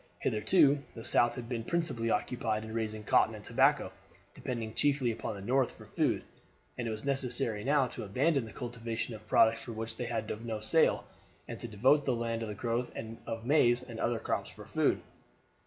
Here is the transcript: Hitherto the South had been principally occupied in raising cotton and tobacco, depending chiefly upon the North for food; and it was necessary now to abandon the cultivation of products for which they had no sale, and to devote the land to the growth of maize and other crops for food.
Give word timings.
Hitherto 0.17 0.81
the 0.95 1.03
South 1.05 1.35
had 1.35 1.47
been 1.47 1.63
principally 1.63 2.09
occupied 2.09 2.63
in 2.63 2.73
raising 2.73 3.03
cotton 3.03 3.35
and 3.35 3.43
tobacco, 3.45 3.91
depending 4.33 4.73
chiefly 4.73 5.11
upon 5.11 5.35
the 5.35 5.41
North 5.43 5.73
for 5.77 5.85
food; 5.85 6.23
and 6.75 6.87
it 6.87 6.89
was 6.89 7.05
necessary 7.05 7.63
now 7.63 7.85
to 7.85 8.03
abandon 8.03 8.45
the 8.45 8.51
cultivation 8.51 9.13
of 9.13 9.27
products 9.27 9.61
for 9.61 9.73
which 9.73 9.97
they 9.97 10.07
had 10.07 10.43
no 10.43 10.59
sale, 10.59 11.03
and 11.47 11.59
to 11.59 11.67
devote 11.67 12.05
the 12.05 12.15
land 12.15 12.39
to 12.39 12.47
the 12.47 12.55
growth 12.55 12.91
of 13.27 13.45
maize 13.45 13.83
and 13.87 13.99
other 13.99 14.17
crops 14.17 14.49
for 14.49 14.65
food. 14.65 15.03